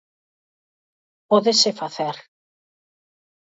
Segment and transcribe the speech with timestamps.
[1.29, 2.15] Pódese facer.